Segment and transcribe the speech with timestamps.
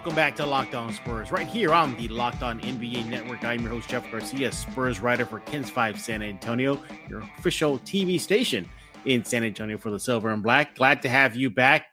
[0.00, 3.44] Welcome back to Locked On Spurs, right here on the Locked On NBA Network.
[3.44, 8.18] I'm your host, Jeff Garcia, Spurs writer for KENS 5 San Antonio, your official TV
[8.18, 8.66] station
[9.04, 10.74] in San Antonio for the Silver and Black.
[10.74, 11.84] Glad to have you back.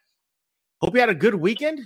[0.80, 1.82] Hope you had a good weekend.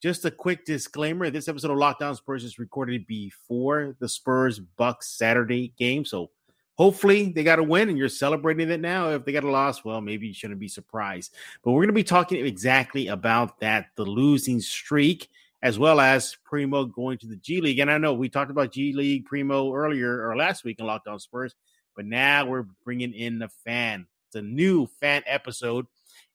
[0.00, 4.60] Just a quick disclaimer this episode of Locked On Spurs is recorded before the Spurs
[4.60, 6.04] Bucks Saturday game.
[6.04, 6.30] So
[6.76, 9.10] hopefully they got a win and you're celebrating it now.
[9.10, 11.34] If they got a loss, well, maybe you shouldn't be surprised.
[11.64, 15.28] But we're going to be talking exactly about that the losing streak
[15.62, 17.78] as well as Primo going to the G League.
[17.78, 21.08] And I know we talked about G League Primo earlier or last week in Locked
[21.08, 21.54] On Spurs,
[21.96, 24.06] but now we're bringing in the fan.
[24.28, 25.86] It's a new fan episode,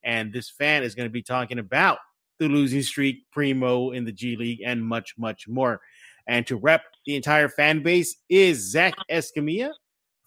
[0.04, 2.00] and this fan is going to be talking about
[2.40, 5.80] the losing streak, Primo in the G League, and much, much more.
[6.28, 9.72] And to rep the entire fan base is Zack Escamilla,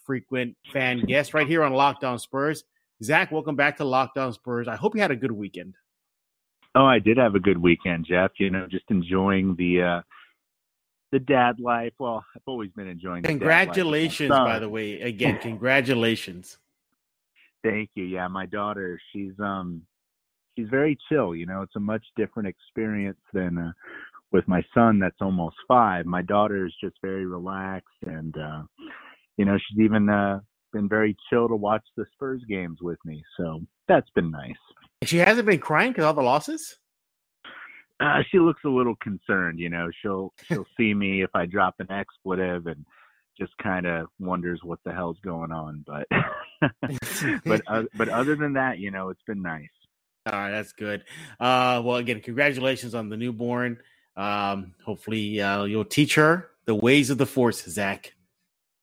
[0.04, 2.64] frequent fan guest right here on Locked On Spurs.
[3.02, 4.68] Zack, welcome back to Locked On Spurs.
[4.68, 5.74] I hope you had a good weekend.
[6.76, 8.32] Oh, I did have a good weekend, Jeff.
[8.38, 10.00] You know, just enjoying the uh
[11.10, 11.94] the dad life.
[11.98, 13.22] Well, I've always been enjoying.
[13.22, 15.00] Congratulations, by the way.
[15.00, 16.58] Again, congratulations.
[17.64, 18.04] Thank you.
[18.04, 19.80] Yeah, my daughter, she's um
[20.54, 21.62] she's very chill, you know.
[21.62, 23.72] It's a much different experience than uh,
[24.30, 26.04] with my son that's almost 5.
[26.04, 28.62] My daughter is just very relaxed and uh
[29.38, 30.40] you know, she's even uh
[30.72, 33.22] been very chill to watch the Spurs games with me.
[33.36, 34.56] So, that's been nice.
[35.04, 36.76] She hasn't been crying because all the losses.
[37.98, 39.58] Uh, she looks a little concerned.
[39.58, 42.84] You know, she'll she'll see me if I drop an expletive and
[43.38, 45.84] just kind of wonders what the hell's going on.
[45.86, 46.06] But
[47.44, 49.68] but uh, but other than that, you know, it's been nice.
[50.26, 51.04] All right, that's good.
[51.38, 53.78] Uh, well, again, congratulations on the newborn.
[54.16, 58.14] Um, hopefully, uh, you'll teach her the ways of the Force, Zack.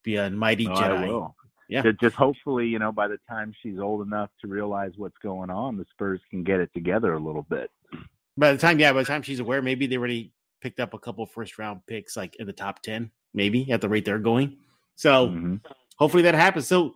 [0.04, 1.34] Be a mighty oh, Jedi.
[1.74, 1.92] Yeah.
[2.00, 5.76] Just hopefully, you know, by the time she's old enough to realize what's going on,
[5.76, 7.72] the Spurs can get it together a little bit.
[8.38, 11.00] By the time, yeah, by the time she's aware, maybe they already picked up a
[11.00, 14.58] couple first round picks, like in the top ten, maybe at the rate they're going.
[14.98, 15.56] So mm-hmm.
[15.98, 16.68] hopefully that happens.
[16.68, 16.94] So,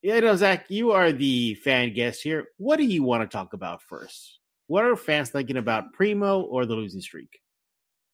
[0.00, 2.50] you know, Zack, you are the fan guest here.
[2.58, 4.38] What do you want to talk about first?
[4.68, 7.40] What are fans thinking about Primo or the losing streak?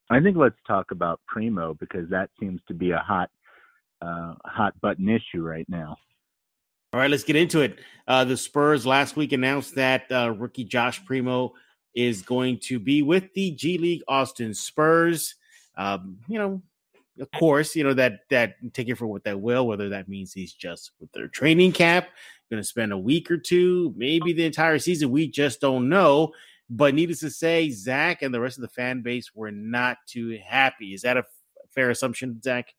[0.09, 3.29] I think let's talk about Primo because that seems to be a hot,
[4.01, 5.95] uh, hot button issue right now.
[6.93, 7.79] All right, let's get into it.
[8.07, 11.53] Uh, the Spurs last week announced that uh, rookie Josh Primo
[11.93, 15.35] is going to be with the G League Austin Spurs.
[15.75, 16.61] Um, you know,
[17.19, 19.67] of course, you know that that take it for what that will.
[19.67, 22.07] Whether that means he's just with their training camp,
[22.49, 25.11] going to spend a week or two, maybe the entire season.
[25.11, 26.31] We just don't know.
[26.69, 30.37] But needless to say, Zack and the rest of the fan base were not too
[30.45, 30.93] happy.
[30.93, 31.25] Is that a
[31.69, 32.73] fair assumption, Zack?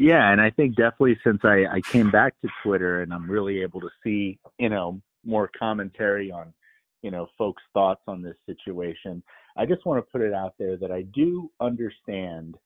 [0.00, 3.60] Yeah, and I think definitely since I, I came back to Twitter and I'm really
[3.60, 6.54] able to see, you know, more commentary on,
[7.02, 9.22] you know, folks' thoughts on this situation,
[9.58, 12.56] I just want to put it out there that I do understand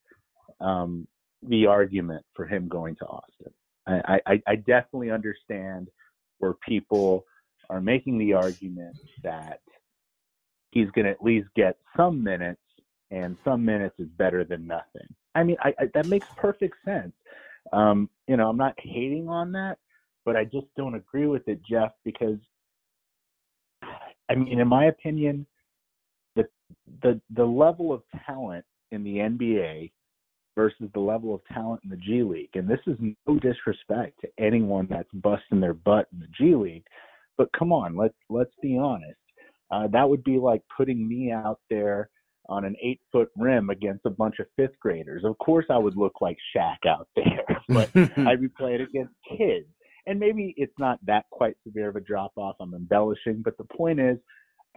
[0.61, 1.09] um,
[1.43, 3.53] the argument for him going to Austin.
[3.85, 5.89] I, I, I definitely understand
[6.39, 7.25] where people
[7.69, 9.59] are making the argument that
[10.71, 12.63] he's going to at least get some minutes,
[13.11, 15.09] and some minutes is better than nothing.
[15.35, 17.13] I mean, I, I, that makes perfect sense.
[17.73, 19.79] Um, you know, I'm not hating on that,
[20.25, 22.39] but I just don't agree with it, Jeff, because
[24.29, 25.47] I mean, in my opinion,
[26.37, 26.45] the
[27.03, 29.93] the the level of talent in the NBA
[30.55, 32.97] versus the level of talent in the G League, and this is
[33.27, 36.87] no disrespect to anyone that's busting their butt in the G League,
[37.37, 39.19] but come on, let's let's be honest.
[39.71, 42.11] Uh, that would be like putting me out there
[42.49, 45.25] on an eight foot rim against a bunch of fifth graders.
[45.25, 49.67] Of course, I would look like Shaq out there, but I'd be playing against kids.
[50.07, 52.57] And maybe it's not that quite severe of a drop off.
[52.61, 54.19] I'm embellishing, but the point is,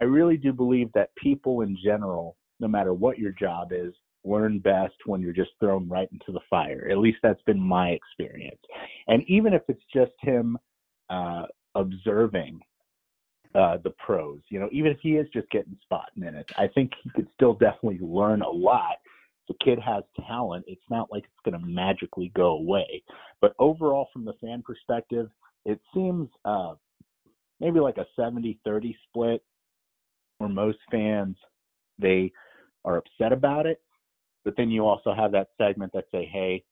[0.00, 3.92] I really do believe that people in general, no matter what your job is,
[4.24, 6.88] learn best when you're just thrown right into the fire.
[6.90, 8.60] At least that's been my experience.
[9.06, 10.56] And even if it's just him
[11.10, 12.60] uh, observing
[13.54, 14.40] uh, the pros.
[14.48, 17.54] You know, even if he is just getting spot minutes, I think he could still
[17.54, 18.96] definitely learn a lot.
[19.48, 20.64] The kid has talent.
[20.68, 23.02] It's not like it's going to magically go away.
[23.40, 25.30] But overall, from the fan perspective,
[25.64, 26.74] it seems uh,
[27.60, 29.42] maybe like a 70 30 split
[30.38, 31.36] where most fans
[31.98, 32.32] they
[32.84, 33.80] are upset about it
[34.44, 36.62] but then you also have that segment that say hey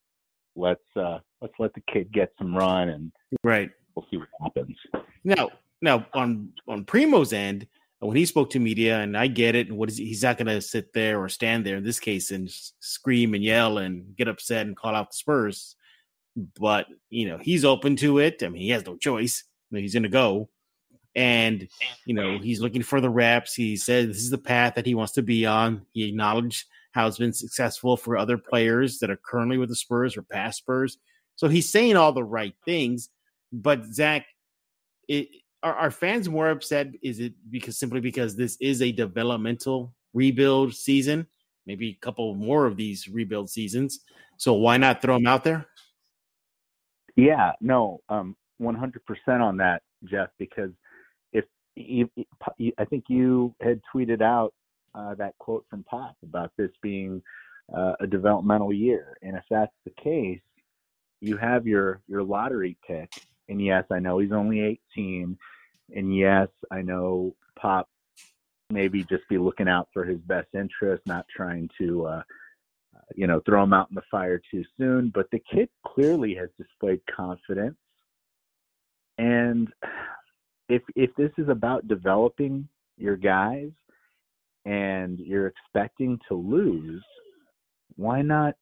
[0.55, 3.13] let's uh let's let the kid get some run and
[3.43, 4.77] right we'll see what happens
[5.25, 5.49] now
[5.83, 7.67] now on on Primo's end,
[8.01, 10.61] when he spoke to media, and I get it, what is he's not going to
[10.61, 12.51] sit there or stand there in this case and
[12.81, 15.77] scream and yell and get upset and call out the Spurs.
[16.61, 18.43] But you know he's open to it.
[18.43, 19.45] I mean, he has no choice.
[19.71, 20.49] He's going to go.
[21.17, 21.67] and
[22.05, 23.55] you know he's looking for the reps.
[23.55, 25.87] He said this is the path that he wants to be on.
[25.93, 30.17] He acknowledged how it's been successful for other players that are currently with the Spurs
[30.17, 30.99] or past Spurs.
[31.37, 33.09] So he's saying all the right things.
[33.53, 34.27] But Zack,
[35.09, 35.29] it,
[35.67, 36.93] are, are fans more upset?
[37.03, 41.27] Is it because simply because this is a developmental rebuild season?
[41.67, 44.01] Maybe a couple more of these rebuild seasons.
[44.37, 45.67] So why not throw them out there?
[47.17, 49.01] Yeah, no, um, 100%
[49.41, 50.71] on that, Jeff, because
[51.33, 52.09] if you,
[52.79, 54.55] I think you had tweeted out
[54.95, 57.21] uh, that quote from Pop about this being
[57.77, 60.41] uh, a developmental year, and if that's the case,
[61.21, 63.11] you have your your lottery pick,
[63.49, 64.61] and yes, I know he's only
[64.97, 65.37] 18,
[65.95, 67.89] and yes, I know Pop
[68.71, 72.23] maybe just be looking out for his best interest, not trying to, uh,
[73.15, 75.13] you know, throw him out in the fire too soon.
[75.15, 77.77] But the kid clearly has displayed confidence,
[79.19, 79.69] and
[80.69, 82.69] if if this is about developing
[82.99, 83.71] your guys
[84.65, 87.05] and you're expecting to lose,
[87.95, 88.55] why not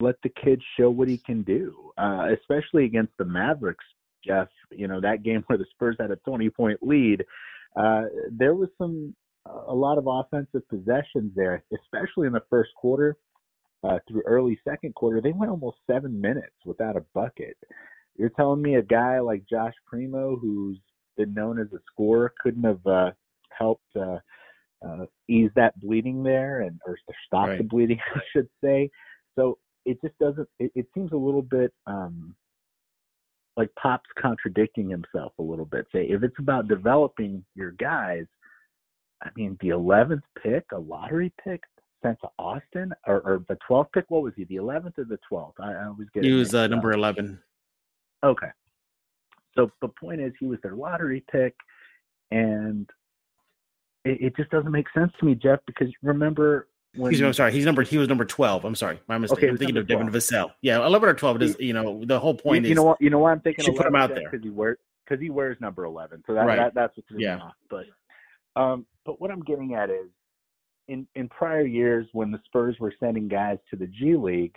[0.00, 3.84] let the kid show what he can do, uh, especially against the Mavericks,
[4.24, 4.48] Jeff?
[4.70, 7.24] You know, that game where the Spurs had a 20 point lead,
[7.76, 9.14] uh, there was some,
[9.46, 13.16] a lot of offensive possessions there, especially in the first quarter.
[13.82, 17.56] Uh, through early second quarter, they went almost seven minutes without a bucket.
[18.18, 20.78] You're telling me a guy like Josh Primo, who's
[21.16, 23.12] been known as a scorer, couldn't have uh,
[23.50, 24.18] helped uh,
[24.86, 27.58] uh, ease that bleeding there and or stop right.
[27.58, 28.90] the bleeding, I should say.
[29.36, 30.48] So it just doesn't.
[30.58, 32.34] It, it seems a little bit um,
[33.60, 35.86] like Pop's contradicting himself a little bit.
[35.92, 38.24] Say if it's about developing your guys,
[39.22, 41.60] I mean the 11th pick, a lottery pick
[42.02, 44.06] sent to Austin, or, or the 12th pick.
[44.08, 44.44] What was he?
[44.44, 45.52] The 11th or the 12th?
[45.60, 46.24] I, I always get.
[46.24, 47.38] He was uh, number 11.
[48.24, 48.46] Okay.
[49.54, 51.54] So the point is, he was their lottery pick,
[52.30, 52.88] and
[54.06, 55.58] it, it just doesn't make sense to me, Jeff.
[55.66, 58.64] Because remember when he's, I'm sorry, he's number he was number twelve.
[58.64, 59.38] I'm sorry, my mistake.
[59.38, 60.00] Okay, I'm thinking of 12.
[60.00, 60.52] Devin Vassell.
[60.60, 63.00] Yeah, eleven or twelve is you know the whole point you, is you know what
[63.00, 65.30] you know why I'm thinking should put him out there because he wears because he
[65.30, 66.22] wears number eleven.
[66.26, 66.56] So that, right.
[66.56, 67.38] that that's what's yeah.
[67.38, 67.52] Off.
[67.68, 67.86] But
[68.60, 70.08] um, but what I'm getting at is
[70.88, 74.56] in in prior years when the Spurs were sending guys to the G League,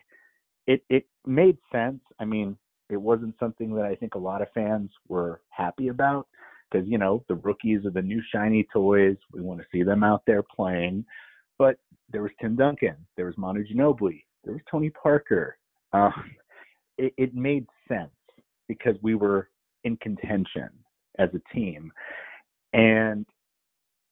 [0.66, 2.02] it it made sense.
[2.20, 2.58] I mean,
[2.90, 6.28] it wasn't something that I think a lot of fans were happy about
[6.72, 9.18] because you know the rookies are the new shiny toys.
[9.32, 11.06] We want to see them out there playing.
[11.60, 11.78] But
[12.10, 15.58] there was Tim Duncan, there was Manu Ginobili, there was Tony Parker.
[15.94, 16.32] Um,
[16.98, 18.12] it, it made sense
[18.68, 19.50] because we were
[19.84, 20.70] in contention
[21.20, 21.92] as a team,
[22.74, 23.26] and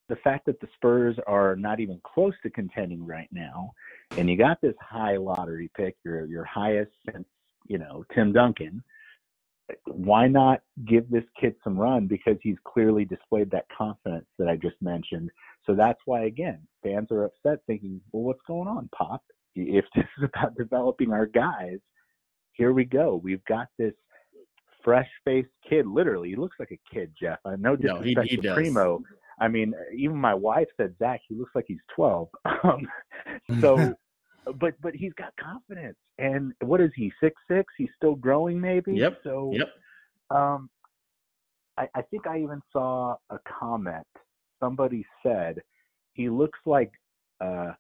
[0.09, 3.71] the fact that the Spurs are not even close to contending right now,
[4.17, 7.25] and you got this high lottery pick, your your highest since
[7.67, 8.83] you know Tim Duncan
[9.85, 14.55] why not give this kid some run because he's clearly displayed that confidence that I
[14.55, 15.29] just mentioned.
[15.65, 19.23] So that's why again, fans are upset thinking, well, what's going on, Pop?
[19.55, 21.79] If this is about developing our guys,
[22.53, 23.19] here we go.
[23.23, 23.93] We've got this
[24.83, 25.87] fresh faced kid.
[25.87, 27.39] Literally, he looks like a kid, Jeff.
[27.45, 28.55] I know no, he, he does.
[28.55, 29.01] Primo.
[29.39, 32.29] I mean, even my wife said, Zack, he looks like he's 12.
[32.63, 32.87] Um,
[33.59, 33.75] so
[34.59, 35.97] but but he's got confidence.
[36.17, 37.11] And what is he?
[37.21, 37.73] Six six.
[37.77, 38.93] He's still growing, maybe.
[38.93, 39.21] Yep.
[39.23, 39.51] So.
[39.53, 39.69] Yep.
[40.29, 40.69] Um,
[41.77, 44.05] I, I think I even saw a comment.
[44.59, 45.61] Somebody said
[46.13, 46.91] he looks like
[47.41, 47.71] uh,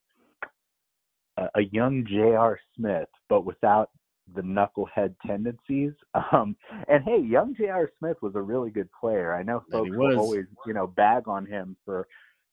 [1.37, 2.59] a, a young J.R.
[2.75, 3.89] Smith, but without
[4.35, 5.93] the knucklehead tendencies.
[6.33, 6.55] Um,
[6.87, 7.89] and hey, young J.R.
[7.99, 9.33] Smith was a really good player.
[9.33, 12.07] I know folks will always, you know, bag on him for,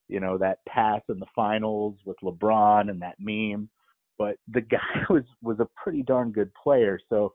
[0.08, 3.68] you know, that pass in the finals with LeBron and that meme
[4.18, 4.78] but the guy
[5.10, 6.98] was was a pretty darn good player.
[7.08, 7.32] So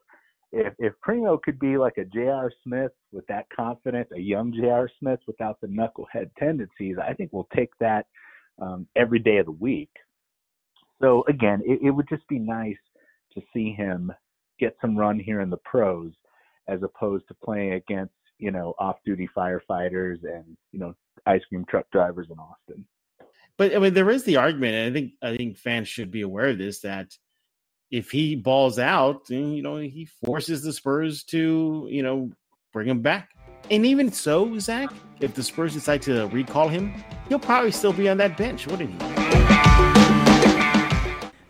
[0.51, 2.51] if if Primo could be like a J.R.
[2.63, 4.89] Smith with that confidence, a young J.R.
[4.99, 8.05] Smith without the knucklehead tendencies, I think we'll take that
[8.61, 9.89] um, every day of the week.
[11.01, 12.77] So again, it, it would just be nice
[13.33, 14.11] to see him
[14.59, 16.11] get some run here in the pros,
[16.67, 20.93] as opposed to playing against you know off-duty firefighters and you know
[21.25, 22.85] ice cream truck drivers in Austin.
[23.57, 26.21] But I mean, there is the argument, and I think I think fans should be
[26.21, 27.15] aware of this that
[27.91, 32.31] if he balls out, you know, he forces the Spurs to, you know,
[32.71, 33.29] bring him back.
[33.69, 34.89] And even so, Zack,
[35.21, 36.91] if the Spurs decide to recall him,
[37.29, 39.23] he'll probably still be on that bench, wouldn't he?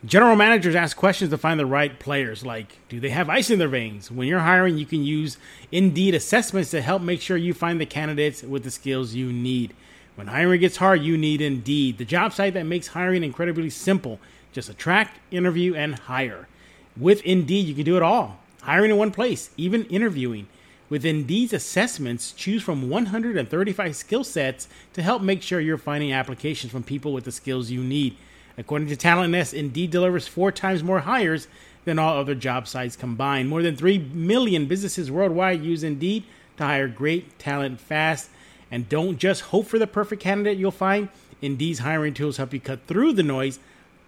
[0.05, 3.57] General managers ask questions to find the right players, like do they have ice in
[3.57, 4.11] their veins?
[4.11, 5.37] When you're hiring, you can use
[5.71, 9.73] Indeed assessments to help make sure you find the candidates with the skills you need.
[10.15, 14.19] When hiring gets hard, you need Indeed, the job site that makes hiring incredibly simple.
[14.51, 16.47] Just attract, interview, and hire.
[16.95, 18.39] With Indeed, you can do it all.
[18.61, 20.47] Hiring in one place, even interviewing.
[20.87, 26.71] With Indeed's assessments, choose from 135 skill sets to help make sure you're finding applications
[26.71, 28.15] from people with the skills you need.
[28.57, 31.47] According to TalentNest, Indeed delivers four times more hires
[31.85, 33.49] than all other job sites combined.
[33.49, 36.25] More than 3 million businesses worldwide use Indeed
[36.57, 38.29] to hire great talent fast.
[38.71, 41.09] And don't just hope for the perfect candidate you'll find.
[41.41, 43.59] Indeed's hiring tools help you cut through the noise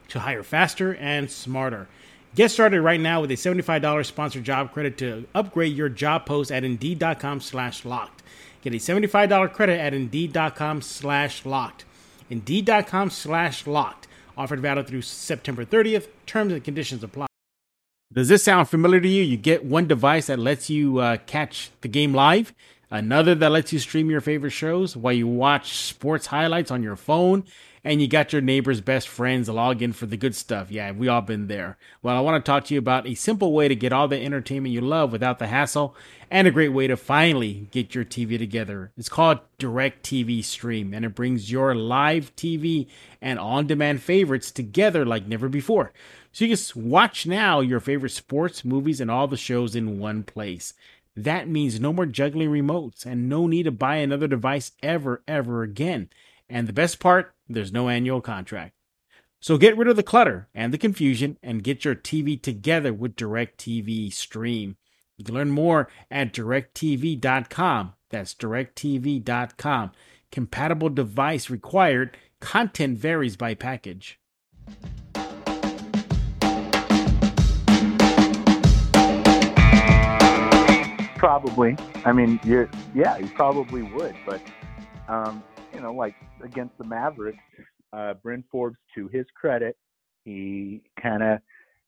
[0.09, 1.87] to hire faster and smarter.
[2.35, 6.51] Get started right now with a $75 sponsored job credit to upgrade your job post
[6.51, 8.23] at Indeed.com slash locked.
[8.61, 11.85] Get a $75 credit at Indeed.com slash locked.
[12.29, 14.07] Indeed.com slash locked.
[14.37, 16.07] Offered valid through September 30th.
[16.25, 17.27] Terms and conditions apply.
[18.11, 19.23] Does this sound familiar to you?
[19.23, 22.53] You get one device that lets you uh, catch the game live,
[22.89, 26.95] another that lets you stream your favorite shows while you watch sports highlights on your
[26.95, 27.43] phone,
[27.83, 30.71] and you got your neighbor's best friends log in for the good stuff.
[30.71, 31.77] Yeah, we all been there.
[32.01, 34.19] Well, I want to talk to you about a simple way to get all the
[34.19, 35.95] entertainment you love without the hassle,
[36.31, 38.91] and a great way to finally get your TV together.
[38.97, 42.87] It's called DirecTV Stream, and it brings your live TV
[43.21, 45.93] and on demand favorites together like never before.
[46.31, 50.23] So you can watch now your favorite sports, movies, and all the shows in one
[50.23, 50.73] place.
[51.15, 55.63] That means no more juggling remotes and no need to buy another device ever, ever
[55.63, 56.09] again.
[56.49, 58.73] And the best part, there's no annual contract.
[59.39, 63.15] So get rid of the clutter and the confusion and get your TV together with
[63.15, 64.77] DirecTV Stream.
[65.17, 67.93] You can learn more at directv.com.
[68.09, 69.91] That's directv.com.
[70.31, 72.17] Compatible device required.
[72.39, 74.19] Content varies by package.
[81.17, 81.77] Probably.
[82.03, 84.41] I mean, you yeah, you probably would, but
[85.07, 85.43] um,
[85.73, 87.43] you know, like against the Mavericks,
[87.93, 89.77] uh, Bryn Forbes, to his credit,
[90.23, 91.39] he kind of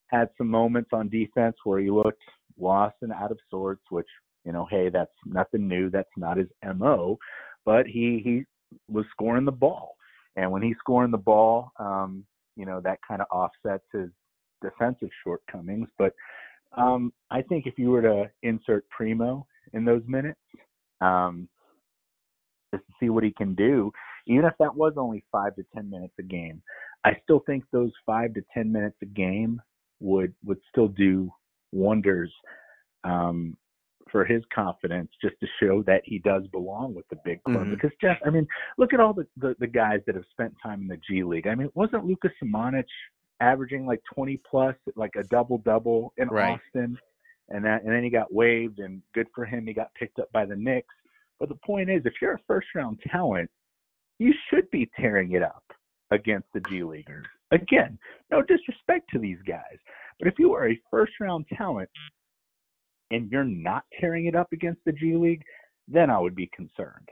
[0.08, 2.22] had some moments on defense where he looked
[2.60, 3.84] lost and out of sorts.
[3.90, 4.08] Which
[4.46, 5.90] you know, hey, that's nothing new.
[5.90, 7.18] That's not his mo.
[7.66, 8.44] But he he
[8.90, 9.96] was scoring the ball,
[10.36, 14.10] and when he's scoring the ball, um, you know, that kind of offsets his
[14.62, 15.90] defensive shortcomings.
[15.98, 16.14] But
[16.76, 20.40] um, I think if you were to insert Primo in those minutes,
[21.02, 21.48] um,
[22.74, 23.92] just to see what he can do,
[24.28, 26.62] even if that was only five to ten minutes a game,
[27.06, 29.62] I still think those five to ten minutes a game
[30.00, 31.32] would would still do
[31.72, 32.32] wonders
[33.04, 33.56] um,
[34.12, 37.58] for his confidence, just to show that he does belong with the big club.
[37.58, 37.74] Mm-hmm.
[37.74, 38.48] Because Jeff, I mean,
[38.78, 41.48] look at all the, the the guys that have spent time in the G League.
[41.48, 42.86] I mean, wasn't Luka Samanic
[43.40, 46.60] averaging like 20 plus, like a double double in right.
[46.60, 46.98] Austin,
[47.50, 50.32] and that, and then he got waived, and good for him, he got picked up
[50.32, 50.94] by the Knicks.
[51.40, 53.50] But the point is, if you're a first round talent,
[54.20, 55.64] you should be tearing it up
[56.12, 57.26] against the G Leaguers.
[57.52, 57.98] Again,
[58.32, 59.78] no disrespect to these guys,
[60.20, 61.90] but if you are a first round talent
[63.12, 65.44] and you're not tearing it up against the G League,
[65.88, 67.08] then I would be concerned.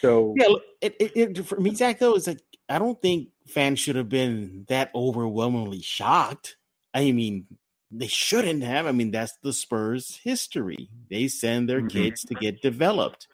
[0.00, 0.48] So yeah,
[0.80, 4.08] it, it, it, for me, Zack, though, is like I don't think fans should have
[4.08, 6.56] been that overwhelmingly shocked.
[6.92, 7.46] I mean,
[7.90, 8.86] they shouldn't have.
[8.86, 10.90] I mean, that's the Spurs' history.
[11.10, 11.88] They send their mm-hmm.
[11.88, 13.28] kids to get developed.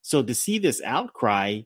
[0.00, 1.62] So to see this outcry,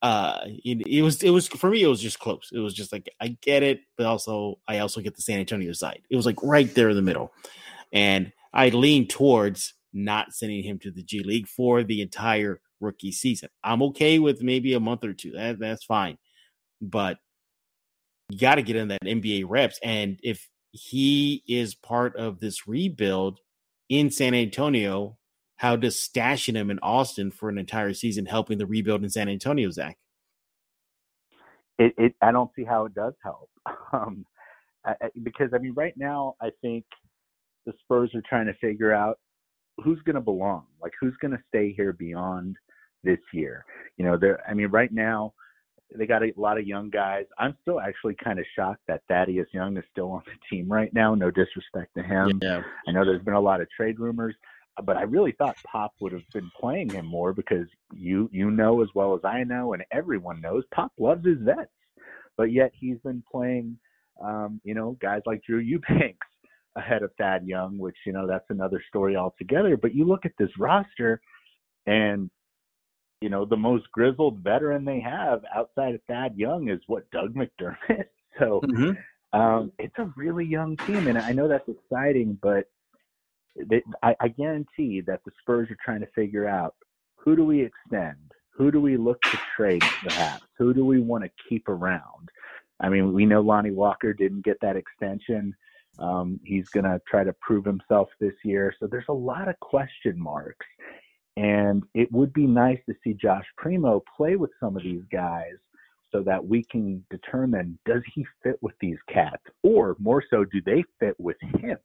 [0.00, 1.82] uh, it, it, was it was for me.
[1.82, 2.50] It was just close.
[2.52, 5.72] It was just like I get it, but also I also get the San Antonio
[5.72, 6.02] side.
[6.10, 7.32] It was like right there in the middle,
[7.92, 13.12] and I lean towards not sending him to the G League for the entire rookie
[13.12, 13.50] season.
[13.62, 15.30] I'm okay with maybe a month or two.
[15.30, 16.18] That that's fine
[16.82, 17.18] but
[18.28, 19.78] you got to get in that NBA reps.
[19.82, 23.40] And if he is part of this rebuild
[23.88, 25.18] in San Antonio,
[25.56, 29.28] how does stashing him in Austin for an entire season helping the rebuild in San
[29.28, 29.96] Antonio, Zack?
[31.78, 33.48] It, it I don't see how it does help.
[33.94, 34.24] Um,
[34.86, 36.86] I, because I mean, right now, I think
[37.66, 39.18] the Spurs are trying to figure out
[39.84, 42.56] who's going to belong, like who's going to stay here beyond
[43.04, 43.66] this year.
[43.98, 44.40] You know, there.
[44.48, 45.34] I mean, right now,
[45.96, 47.24] they got a lot of young guys.
[47.38, 50.92] I'm still actually kind of shocked that Thaddeus Young is still on the team right
[50.92, 51.14] now.
[51.14, 52.40] No disrespect to him.
[52.42, 52.62] Yeah.
[52.86, 54.34] I know there's been a lot of trade rumors,
[54.84, 58.82] but I really thought Pop would have been playing him more because you you know
[58.82, 61.70] as well as I know and everyone knows Pop loves his vets,
[62.36, 63.78] but yet he's been playing,
[64.22, 66.26] um, you know, guys like Drew Eubanks
[66.76, 69.76] ahead of Thad Young, which you know that's another story altogether.
[69.76, 71.20] But you look at this roster,
[71.86, 72.30] and
[73.22, 77.34] you know, the most grizzled veteran they have outside of Thad Young is what Doug
[77.34, 78.04] McDermott.
[78.38, 79.38] So mm-hmm.
[79.38, 82.64] um, it's a really young team, and I know that's exciting, but
[83.68, 86.74] they, I, I guarantee that the Spurs are trying to figure out
[87.16, 91.24] who do we extend, who do we look to trade, perhaps, who do we want
[91.24, 92.30] to keep around.
[92.80, 95.54] I mean, we know Lonnie Walker didn't get that extension.
[95.98, 98.74] Um, he's going to try to prove himself this year.
[98.80, 100.66] So there's a lot of question marks.
[101.36, 105.54] And it would be nice to see Josh Primo play with some of these guys
[106.12, 109.42] so that we can determine does he fit with these cats?
[109.62, 111.78] Or more so, do they fit with him?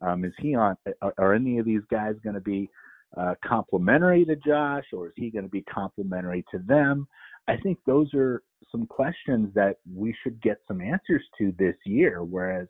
[0.00, 2.70] Um, is he on, are, are any of these guys going to be
[3.16, 7.08] uh, to Josh or is he going to be complementary to them?
[7.48, 12.22] I think those are some questions that we should get some answers to this year.
[12.22, 12.68] Whereas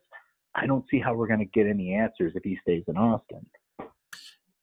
[0.55, 3.45] I don't see how we're going to get any answers if he stays in Austin.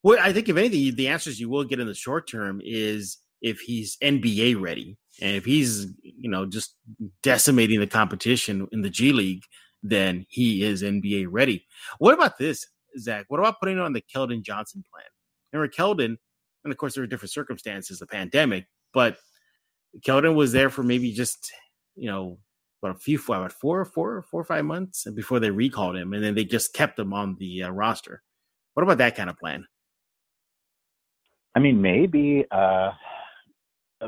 [0.08, 3.18] Well, I think if anything, the answers you will get in the short term is
[3.42, 6.76] if he's NBA ready and if he's you know just
[7.22, 9.42] decimating the competition in the G League,
[9.82, 11.66] then he is NBA ready.
[11.98, 12.66] What about this,
[12.98, 13.26] Zack?
[13.28, 15.04] What about putting on the Keldon Johnson plan?
[15.52, 16.16] Remember Keldon,
[16.64, 19.18] and of course there were different circumstances, the pandemic, but
[20.00, 21.52] Keldon was there for maybe just
[21.96, 22.38] you know
[22.82, 26.24] about a few about four, four, four or five months before they recalled him, and
[26.24, 28.22] then they just kept him on the uh, roster.
[28.72, 29.66] What about that kind of plan?
[31.54, 32.90] I mean, maybe, uh,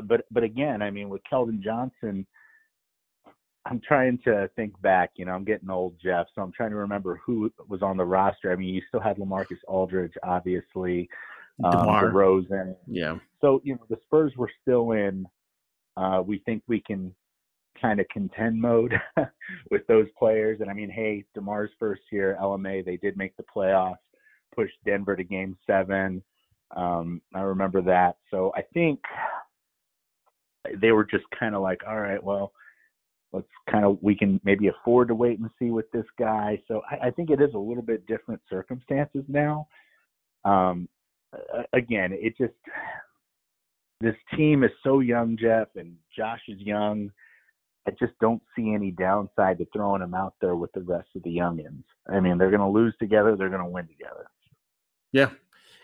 [0.03, 2.25] but but again, I mean, with Keldon Johnson,
[3.65, 5.11] I'm trying to think back.
[5.15, 8.05] You know, I'm getting old, Jeff, so I'm trying to remember who was on the
[8.05, 8.51] roster.
[8.51, 11.09] I mean, you still had LaMarcus Aldridge, obviously,
[11.63, 12.75] um, DeRozan.
[12.87, 13.17] Yeah.
[13.41, 15.25] So you know, the Spurs were still in.
[15.97, 17.13] Uh, we think we can
[17.79, 18.93] kind of contend mode
[19.71, 20.59] with those players.
[20.61, 23.95] And I mean, hey, DeMar's first year, LMA, they did make the playoffs,
[24.55, 26.23] pushed Denver to game seven.
[26.75, 28.17] Um, I remember that.
[28.29, 28.99] So I think
[30.79, 32.53] they were just kind of like, all right, well,
[33.33, 36.61] let's kind of, we can maybe afford to wait and see with this guy.
[36.67, 39.67] So I, I think it is a little bit different circumstances now.
[40.45, 40.87] Um,
[41.73, 42.53] again, it just,
[44.01, 47.11] this team is so young, Jeff, and Josh is young
[47.87, 51.23] I just don't see any downside to throwing him out there with the rest of
[51.23, 51.83] the youngins.
[52.07, 53.35] I mean, they're going to lose together.
[53.35, 54.27] They're going to win together.
[55.11, 55.29] Yeah,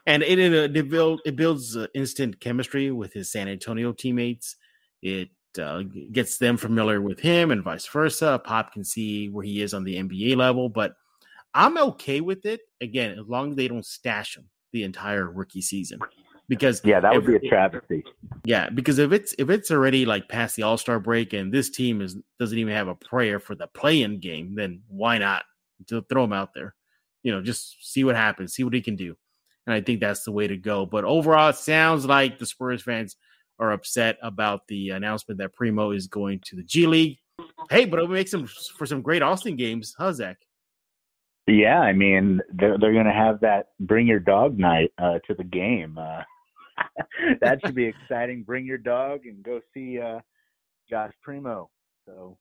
[0.07, 4.55] and it it, it, build, it builds uh, instant chemistry with his San Antonio teammates.
[5.03, 8.41] It uh, gets them familiar with him, and vice versa.
[8.43, 10.93] Pop can see where he is on the NBA level, but
[11.53, 12.61] I'm okay with it.
[12.81, 15.99] Again, as long as they don't stash him the entire rookie season
[16.49, 18.03] because yeah, that would be a travesty.
[18.45, 21.69] Yeah, because if it's if it's already like past the All Star break and this
[21.69, 25.43] team is doesn't even have a prayer for the play in game, then why not
[25.87, 26.75] to throw him out there?
[27.23, 29.17] You know, just see what happens, see what he can do,
[29.67, 30.85] and I think that's the way to go.
[30.85, 33.17] But overall, it sounds like the Spurs fans
[33.59, 37.17] are upset about the announcement that Primo is going to the G League.
[37.69, 40.37] Hey, but it makes them for some great Austin games, huh, Zack?
[41.47, 45.43] Yeah, I mean they're they're gonna have that bring your dog night uh, to the
[45.45, 45.97] game.
[45.97, 46.23] Uh,
[47.41, 48.43] that should be exciting.
[48.43, 50.19] Bring your dog and go see uh,
[50.89, 51.69] Josh Primo.
[52.05, 52.37] So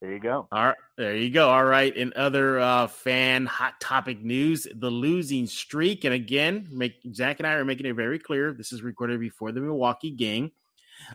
[0.00, 0.46] there you go.
[0.52, 1.48] All right, there you go.
[1.48, 1.94] All right.
[1.94, 7.46] In other uh, fan hot topic news, the losing streak, and again, make Zack and
[7.46, 8.52] I are making it very clear.
[8.52, 10.52] This is recorded before the Milwaukee game.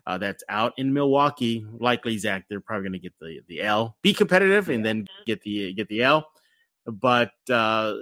[0.06, 1.66] Uh, that's out in Milwaukee.
[1.80, 5.42] Likely, Zack, they're probably going to get the the L, be competitive, and then get
[5.42, 6.28] the get the L.
[6.88, 7.94] But uh,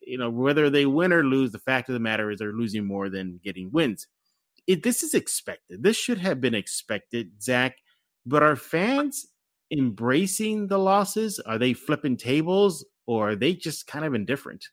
[0.00, 2.84] you know, whether they win or lose, the fact of the matter is they're losing
[2.84, 4.06] more than getting wins.
[4.68, 5.82] It, this is expected.
[5.82, 7.78] This should have been expected, Zack.
[8.24, 9.26] But are fans
[9.70, 11.40] embracing the losses?
[11.40, 14.64] Are they flipping tables, or are they just kind of indifferent?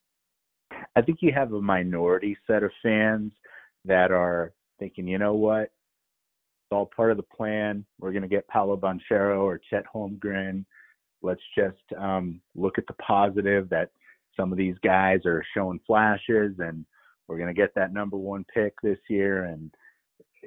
[0.95, 3.33] I think you have a minority set of fans
[3.85, 7.85] that are thinking, you know what, it's all part of the plan.
[7.99, 10.65] We're going to get Paolo Banchero or Chet Holmgren
[11.25, 13.89] Let's just um, look at the positive that
[14.37, 16.85] some of these guys are showing flashes, and
[17.27, 19.73] we're going to get that number one pick this year, and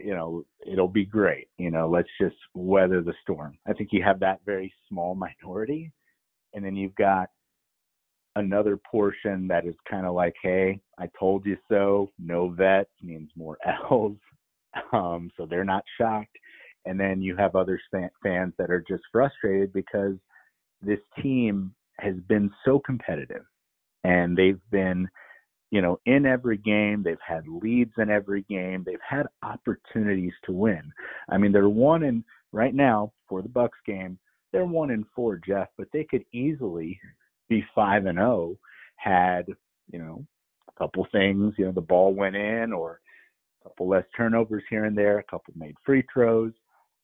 [0.02, 1.48] you know it'll be great.
[1.58, 3.58] You know, let's just weather the storm.
[3.66, 5.92] I think you have that very small minority,
[6.54, 7.28] and then you've got
[8.36, 12.10] another portion that is kind of like, hey, I told you so.
[12.18, 13.58] No vets means more
[13.90, 14.16] L's.
[14.92, 16.36] Um, so they're not shocked.
[16.84, 17.80] And then you have other
[18.22, 20.14] fans that are just frustrated because
[20.80, 23.44] this team has been so competitive
[24.04, 25.08] and they've been
[25.70, 30.52] you know in every game they've had leads in every game they've had opportunities to
[30.52, 30.92] win
[31.28, 34.18] i mean they're one in right now for the bucks game
[34.52, 36.98] they're one in four jeff but they could easily
[37.48, 38.56] be five and oh
[38.96, 39.46] had
[39.90, 40.24] you know
[40.68, 43.00] a couple things you know the ball went in or
[43.60, 46.52] a couple less turnovers here and there a couple made free throws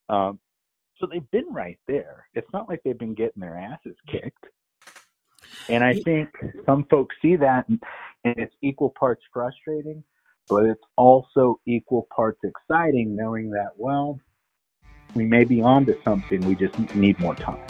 [0.09, 0.38] um,
[0.98, 2.29] so they've been right there.
[2.35, 4.46] It's not like they've been getting their asses kicked.
[5.68, 6.29] And I think
[6.66, 7.83] some folks see that and,
[8.25, 10.03] it's equal parts frustrating,
[10.49, 14.19] but it's also equal parts exciting knowing that, well,
[15.15, 16.41] we may be on to something.
[16.41, 17.63] We just need more time.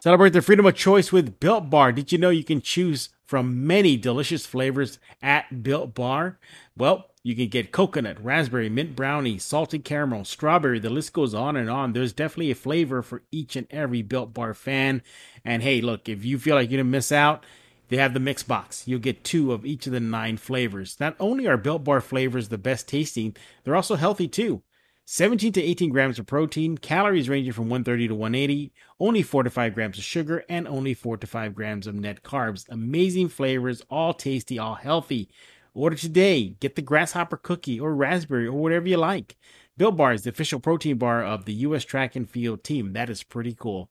[0.00, 1.90] Celebrate the freedom of choice with Built Bar.
[1.90, 6.38] Did you know you can choose from many delicious flavors at Built Bar?
[6.76, 10.78] Well, you can get coconut, raspberry, mint brownie, salted caramel, strawberry.
[10.78, 11.92] The list goes on and on.
[11.92, 15.02] There's definitely a flavor for each and every Built Bar fan.
[15.44, 17.42] And hey, look, if you feel like you're going to miss out,
[17.88, 18.86] they have the mix box.
[18.86, 21.00] You'll get two of each of the nine flavors.
[21.00, 23.34] Not only are Built Bar flavors the best tasting,
[23.64, 24.62] they're also healthy too.
[25.08, 29.50] 17 to 18 grams of protein, calories ranging from 130 to 180, only 4 to
[29.50, 32.68] 5 grams of sugar, and only 4 to 5 grams of net carbs.
[32.68, 35.28] Amazing flavors, all tasty, all healthy.
[35.76, 36.56] Order today.
[36.58, 39.36] Get the grasshopper cookie or raspberry or whatever you like.
[39.76, 41.84] Built Bar is the official protein bar of the U.S.
[41.84, 42.94] track and field team.
[42.94, 43.90] That is pretty cool.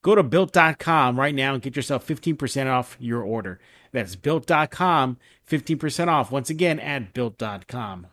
[0.00, 3.60] Go to built.com right now and get yourself 15% off your order.
[3.92, 8.06] That's built.com, 15% off once again at built.com.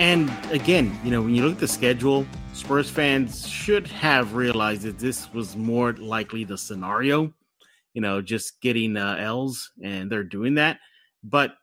[0.00, 4.82] And again, you know, when you look at the schedule, Spurs fans should have realized
[4.82, 7.32] that this was more likely the scenario,
[7.94, 10.78] you know, just getting uh, L's, and they're doing that.
[11.22, 11.54] But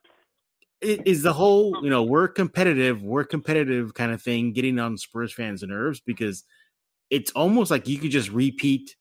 [0.80, 4.98] it is the whole, you know, we're competitive, we're competitive kind of thing getting on
[4.98, 6.44] Spurs fans' nerves because
[7.10, 8.96] it's almost like you could just repeat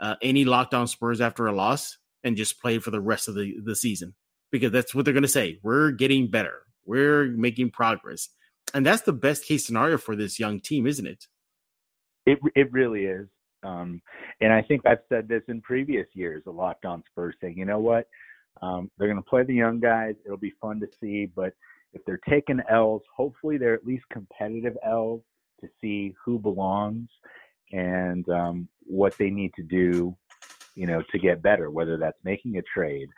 [0.00, 3.34] uh, any Locked On Spurs after a loss and just play for the rest of
[3.34, 4.14] the, the season
[4.50, 5.58] because that's what they're going to say.
[5.62, 8.28] We're getting better, we're making progress
[8.74, 11.26] and that's the best case scenario for this young team, isn't it?
[12.26, 13.28] It it really is.
[13.62, 14.02] Um,
[14.40, 17.64] and I think I've said this in previous years, a Locked On Spurs saying, you
[17.64, 18.08] know what,
[18.60, 20.14] um, they're going to play the young guys.
[20.24, 21.52] It'll be fun to see, but
[21.92, 25.22] if they're taking L's, hopefully they're at least competitive L's
[25.60, 27.08] to see who belongs
[27.72, 30.16] and um, what they need to do,
[30.74, 31.70] you know, to get better.
[31.70, 33.08] Whether that's making a trade,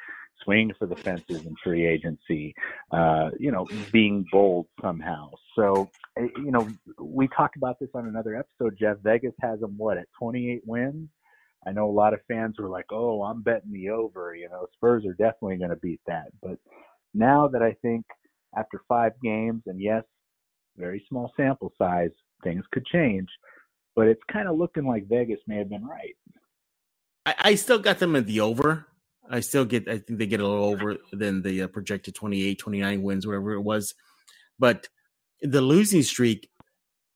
[0.42, 2.54] swinging for the fences in free agency,
[2.90, 5.30] uh, you know, being bold somehow.
[5.56, 6.68] So, eh, you know,
[6.98, 8.98] we talked about this on another episode, Jeff.
[9.02, 11.08] Vegas has them, what, at 28 wins?
[11.66, 14.34] I know a lot of fans were like, oh, I'm betting the over.
[14.34, 16.26] You know, Spurs are definitely going to beat that.
[16.42, 16.58] But
[17.14, 18.04] now that I think
[18.56, 20.04] after five games, and yes,
[20.76, 22.10] very small sample size,
[22.42, 23.28] things could change.
[23.96, 26.16] But it's kind of looking like Vegas may have been right.
[27.24, 28.86] I, I still got them at the over.
[29.30, 32.58] I still get, I think they get a little over than the uh, projected 28,
[32.58, 33.94] 29 wins, whatever it was.
[34.58, 34.88] But
[35.40, 36.50] the losing streak,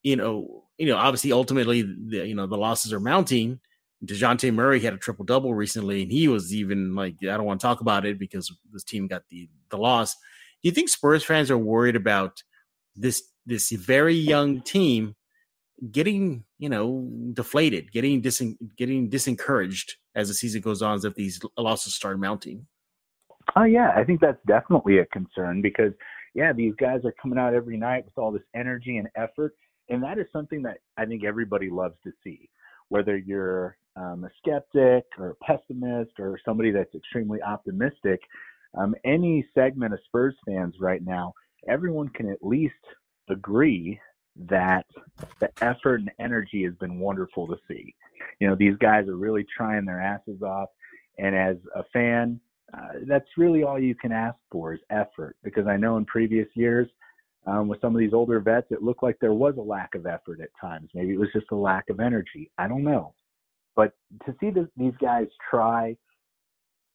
[0.02, 3.60] you know, you know, obviously, ultimately, the, you know, the losses are mounting.
[4.04, 7.60] Dejounte Murray had a triple double recently, and he was even like, I don't want
[7.60, 10.14] to talk about it because this team got the the loss.
[10.14, 12.42] Do you think Spurs fans are worried about
[12.94, 15.16] this this very young team
[15.90, 21.14] getting, you know, deflated, getting dis- getting disencouraged as the season goes on, as if
[21.14, 22.66] these losses start mounting?
[23.56, 25.92] Oh yeah, I think that's definitely a concern because
[26.34, 29.54] yeah, these guys are coming out every night with all this energy and effort,
[29.88, 32.50] and that is something that I think everybody loves to see.
[32.90, 38.20] Whether you're um, a skeptic or a pessimist or somebody that's extremely optimistic,
[38.76, 41.32] um, any segment of Spurs fans right now,
[41.68, 42.74] everyone can at least
[43.30, 43.98] agree
[44.46, 44.86] that
[45.40, 47.94] the effort and energy has been wonderful to see.
[48.40, 50.68] You know, these guys are really trying their asses off.
[51.18, 52.40] And as a fan,
[52.72, 55.36] uh, that's really all you can ask for is effort.
[55.42, 56.88] Because I know in previous years,
[57.46, 60.06] um, with some of these older vets, it looked like there was a lack of
[60.06, 60.90] effort at times.
[60.94, 62.50] Maybe it was just a lack of energy.
[62.58, 63.14] I don't know.
[63.74, 63.92] But
[64.26, 65.96] to see these guys try,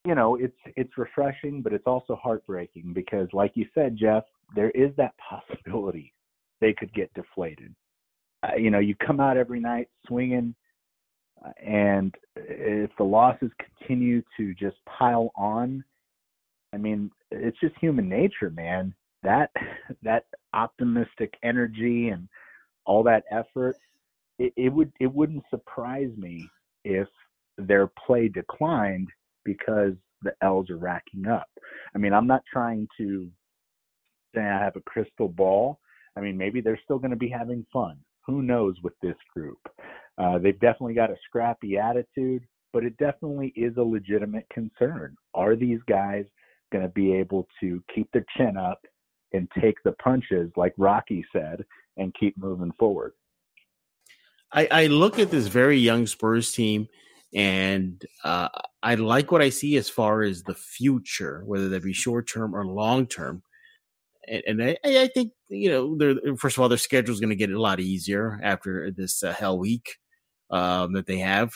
[0.06, 4.70] you know, it's it's refreshing, but it's also heartbreaking because, like you said, Jeff, there
[4.72, 6.14] is that possibility
[6.64, 7.76] they could get deflated.
[8.42, 10.56] Uh, you know, you come out every night swinging,
[11.46, 15.84] uh, and if the losses continue to just pile on,
[16.74, 18.96] I mean, it's just human nature, man.
[19.24, 19.52] That
[20.04, 22.30] that optimistic energy and
[22.86, 23.76] all that effort,
[24.40, 26.48] it, it would it wouldn't surprise me
[26.86, 27.10] if
[27.58, 29.10] their play declined
[29.44, 31.50] because the L's are racking up.
[31.94, 33.30] I mean, I'm not trying to
[34.34, 35.80] say I have a crystal ball,
[36.16, 37.98] I mean, maybe they're still going to be having fun.
[38.26, 39.60] Who knows with this group?
[40.18, 45.16] Uh, they've definitely got a scrappy attitude, but it definitely is a legitimate concern.
[45.34, 46.26] Are these guys
[46.72, 48.80] going to be able to keep their chin up
[49.34, 51.66] and take the punches, like Rocky said,
[51.98, 53.14] and keep moving forward?
[54.52, 56.88] I, I look at this very young Spurs team,
[57.34, 58.50] and uh,
[58.84, 62.56] I like what I see as far as the future, whether that be short term
[62.56, 63.42] or long term
[64.28, 67.36] and, and I, I, think you know, first of all, their schedule is going to
[67.36, 69.98] get a lot easier after this uh, hell week
[70.50, 71.54] um, that they have.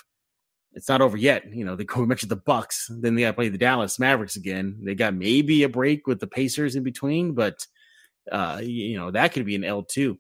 [0.74, 1.52] It's not over yet.
[1.52, 4.00] You know, they go, we mentioned the Bucks, then they got to play the Dallas
[4.00, 4.78] Mavericks again.
[4.84, 7.66] They got maybe a break with the Pacers in between, but
[8.32, 10.20] uh, you know that could be an L two.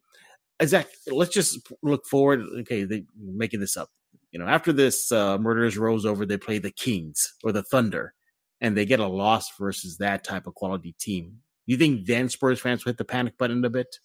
[0.64, 2.42] Zack, let's just look forward.
[2.62, 3.90] Okay, they making this up.
[4.32, 8.14] You know, after this uh, murderers rolls over, they play the Kings or the Thunder,
[8.62, 11.40] and they get a loss versus that type of quality team.
[11.68, 14.00] You think then Spurs fans will hit the panic button a bit?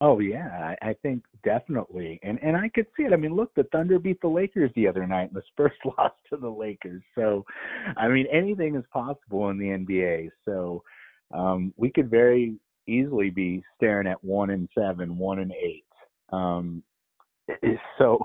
[0.00, 3.12] Oh yeah, I, think definitely, and and I could see it.
[3.12, 6.16] I mean, look, the Thunder beat the Lakers the other night, and the Spurs lost
[6.30, 7.02] to the Lakers.
[7.14, 7.44] So,
[7.96, 10.30] I mean, anything is possible in the NBA.
[10.44, 10.82] So,
[11.32, 15.84] um, we could very easily be staring at one and seven, one and eight.
[16.30, 16.82] Um,
[17.98, 18.18] so,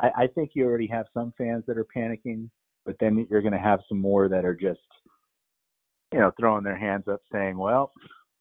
[0.00, 2.48] I, I think you already have some fans that are panicking,
[2.84, 4.80] but then you're going to have some more that are just,
[6.12, 7.92] you know, throwing their hands up, saying, "Well,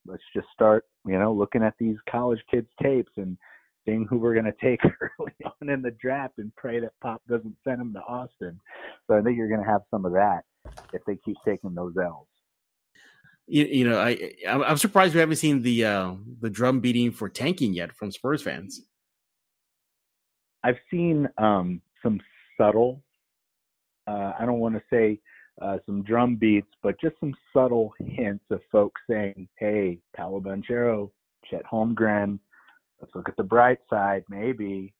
[0.05, 3.37] let's just start, you know, looking at these college kids' tapes and
[3.85, 7.21] seeing who we're going to take early on in the draft and pray that Pop
[7.27, 8.59] doesn't send them to Austin."
[9.07, 10.43] So I think you're going to have some of that
[10.93, 12.27] if they keep taking those L's.
[13.47, 17.29] You, you know, I I'm surprised we haven't seen the uh, the drum beating for
[17.29, 18.81] tanking yet from Spurs fans.
[20.63, 22.19] I've seen um, some
[22.57, 23.03] subtle.
[24.07, 25.19] Uh, I don't want to say
[25.61, 31.11] uh, some drum beats, but just some subtle hints of folks saying, "Hey, Paolo Banchero,
[31.49, 32.39] Chet Holmgren,
[33.01, 34.93] let's look at the bright side, maybe."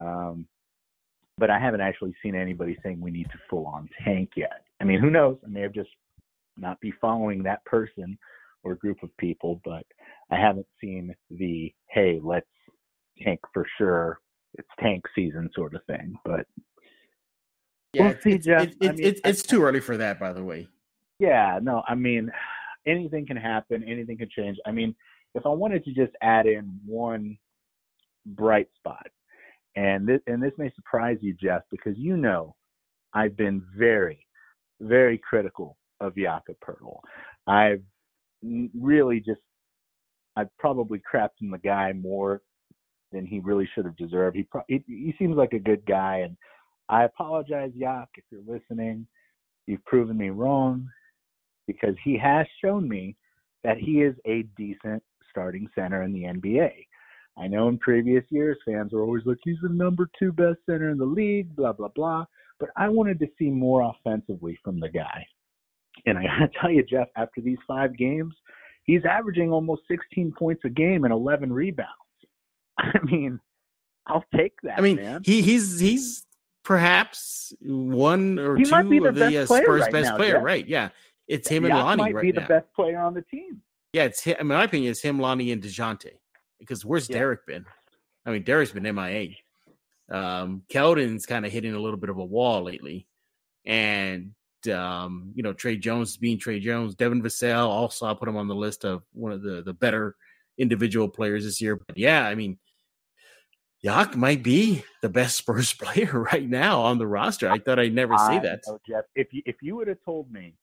[0.00, 0.46] Um,
[1.38, 4.64] but I haven't actually seen anybody saying we need to full on tank yet.
[4.80, 5.38] I mean, who knows?
[5.44, 5.90] I may have just
[6.56, 8.18] not be following that person
[8.62, 9.84] or group of people, but
[10.30, 12.46] I haven't seen the "Hey, let's
[13.22, 14.20] tank for sure."
[14.56, 16.46] It's tank season sort of thing, but
[17.94, 18.62] yeah, we'll see, it's, Jeff.
[18.62, 20.68] It, it, I mean, it's, it's too early for that, by the way.
[21.18, 22.30] Yeah, no, I mean,
[22.86, 23.84] anything can happen.
[23.84, 24.58] Anything can change.
[24.66, 24.94] I mean,
[25.34, 27.38] if I wanted to just add in one
[28.26, 29.06] bright spot,
[29.76, 32.54] and this, and this may surprise you, Jeff, because you know
[33.12, 34.26] I've been very,
[34.80, 36.98] very critical of Jakob Poeltl.
[37.46, 37.82] I've
[38.42, 39.40] really just,
[40.36, 42.42] I've probably crapped in the guy more
[43.12, 44.36] than he really should have deserved.
[44.36, 46.36] He, pro- he, he seems like a good guy, and
[46.88, 49.06] I apologize, Yak, if you're listening.
[49.66, 50.86] You've proven me wrong
[51.66, 53.16] because he has shown me
[53.62, 56.70] that he is a decent starting center in the NBA.
[57.36, 60.90] I know in previous years fans were always like, he's the number two best center
[60.90, 62.24] in the league, blah, blah, blah.
[62.60, 65.26] But I wanted to see more offensively from the guy.
[66.06, 68.34] And I gotta tell you, Jeff, after these five games,
[68.84, 71.90] he's averaging almost 16 points a game and 11 rebounds.
[72.78, 73.40] I mean,
[74.06, 74.78] I'll take that.
[74.78, 75.22] I mean, man.
[75.24, 76.26] he he's he's
[76.64, 80.44] perhaps one or he two of the uh, Spurs' right best now, player, Jeff.
[80.44, 80.66] right?
[80.66, 80.88] Yeah,
[81.28, 82.40] it's him and Lonnie might right be now.
[82.40, 83.62] the best player on the team.
[83.92, 86.10] Yeah, it's him, in my opinion, it's him, Lonnie, and Dejounte.
[86.58, 87.18] Because where's yeah.
[87.18, 87.64] Derrick been?
[88.26, 89.36] I mean, Derrick's been MIA.
[90.10, 93.06] Um, Keldon's kind of hitting a little bit of a wall lately,
[93.64, 94.34] and
[94.72, 96.94] um, you know Tre Jones being Tre Jones.
[96.94, 100.16] Devin Vassell also I put him on the list of one of the the better
[100.58, 101.76] individual players this year.
[101.76, 102.58] But yeah, I mean,
[103.84, 107.50] Yak might be the best Spurs player right now on the roster.
[107.50, 108.62] I thought I'd never say that.
[108.66, 110.54] Know, Jeff, if you if you would have told me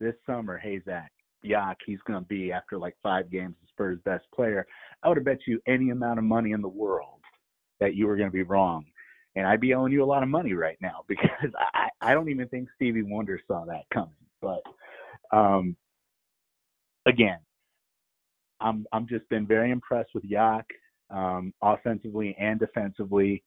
[0.00, 1.10] this summer, hey Zack,
[1.42, 4.66] Yak, he's going to be after like five games the Spurs' best player,
[5.02, 7.20] I would have bet you any amount of money in the world
[7.80, 8.84] that you were going to be wrong,
[9.34, 12.28] and I'd be owing you a lot of money right now because I I don't
[12.28, 14.12] even think Stevie Wonder saw that coming.
[14.42, 14.60] But
[15.32, 15.74] um,
[17.06, 17.38] again,
[18.60, 20.66] I'm I'm just been very impressed with Yak
[21.10, 23.42] um, offensively and defensively.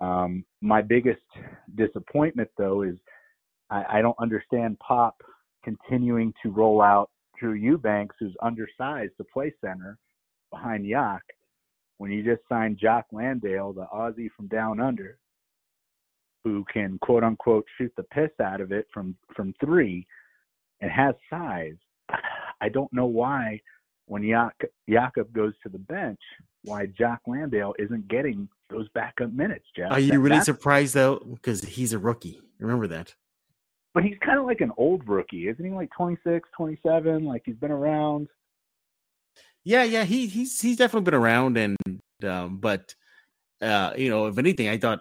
[0.00, 1.22] Um, my biggest
[1.74, 2.96] disappointment, though, is
[3.70, 5.16] I, I, don't understand Pop
[5.64, 9.98] continuing to roll out Drew Eubanks, who's undersized to play center
[10.50, 11.22] behind Yak,
[11.98, 15.18] when you just signed Jock Landale, the Aussie from down under,
[16.44, 20.06] who can quote unquote shoot the piss out of it from from three
[20.80, 21.76] and has size.
[22.60, 23.60] I don't know why
[24.06, 26.20] when Jak- Jakob goes to the bench,
[26.68, 29.90] why Jock Landale isn't getting those backup minutes, Jeff.
[29.90, 31.18] Are you that, really surprised though?
[31.18, 32.40] Because he's a rookie.
[32.58, 33.14] Remember that.
[33.94, 35.70] But he's kind of like an old rookie, isn't he?
[35.70, 38.28] Like 26, 27, like he's been around.
[39.64, 41.76] Yeah, yeah, he he's he's definitely been around, and
[42.24, 42.94] um, but
[43.60, 45.00] uh, you know, if anything, I thought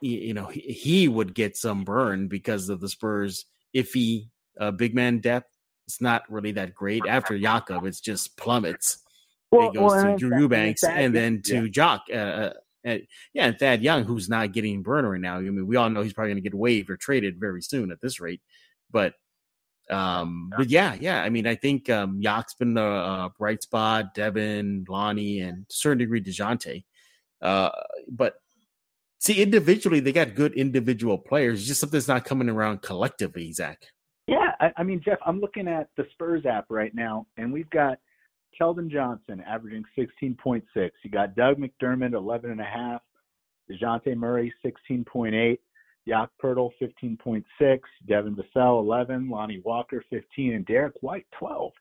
[0.00, 4.28] you know he, he would get some burn because of the Spurs iffy
[4.60, 5.58] uh, big man depth
[5.88, 7.02] it's not really that great.
[7.08, 8.98] After Jakob, it's just plummets.
[9.50, 11.70] Well, it goes well, to Drew Eubanks and then to yeah.
[11.70, 12.02] Jock.
[12.12, 12.52] Uh, uh,
[12.86, 12.98] uh,
[13.32, 15.36] yeah, and Thad Young, who's not getting burned right now.
[15.36, 17.90] I mean, we all know he's probably going to get waived or traded very soon
[17.90, 18.40] at this rate.
[18.90, 19.14] But,
[19.90, 20.56] um, yeah.
[20.56, 21.22] but yeah, yeah.
[21.22, 24.14] I mean, I think um, Yak's been a, a bright spot.
[24.14, 26.84] Devin, Lonnie, and to a certain degree Dejounte.
[27.40, 27.70] Uh,
[28.08, 28.34] but
[29.18, 31.60] see, individually, they got good individual players.
[31.60, 33.82] It's just something's not coming around collectively, Zack.
[34.26, 37.70] Yeah, I, I mean, Jeff, I'm looking at the Spurs app right now, and we've
[37.70, 37.98] got
[38.60, 40.62] Keldon Johnson averaging 16.6.
[41.04, 43.00] You got Doug McDermott 11.5.
[43.70, 45.58] Dejounte Murray 16.8.
[46.06, 47.80] Jakob Poeltl 15.6.
[48.08, 49.28] Devin Vassell 11.
[49.28, 50.54] Lonnie Walker 15.
[50.54, 51.72] And Derrick White 12.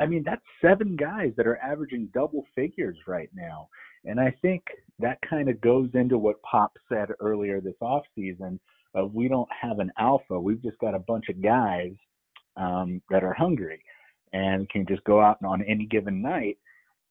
[0.00, 3.68] I mean, that's seven guys that are averaging double figures right now.
[4.04, 4.62] And I think
[4.98, 8.58] that kind of goes into what Pop said earlier this offseason
[8.94, 10.40] of we don't have an alpha.
[10.40, 11.92] We've just got a bunch of guys
[12.56, 13.82] um, that are hungry
[14.32, 16.58] and can just go out on any given night.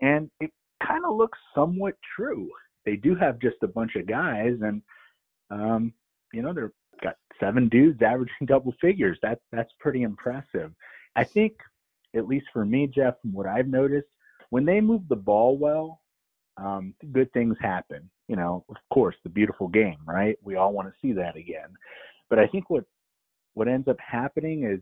[0.02, 0.52] And it
[0.86, 2.50] kind of looks somewhat true.
[2.86, 4.82] They do have just a bunch of guys, and
[5.52, 5.94] um,
[6.34, 6.72] you know they're
[7.04, 9.18] got seven dudes averaging double figures.
[9.22, 10.72] That that's pretty impressive.
[11.16, 11.54] I think,
[12.16, 14.08] at least for me, Jeff, from what I've noticed,
[14.50, 16.02] when they move the ball well,
[16.58, 18.10] um, good things happen.
[18.28, 20.38] You know, of course, the beautiful game, right?
[20.44, 21.70] We all want to see that again.
[22.30, 22.86] But I think what
[23.54, 24.80] what ends up happening is